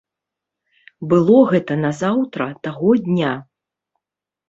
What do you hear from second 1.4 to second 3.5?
гэта назаўтра таго дня.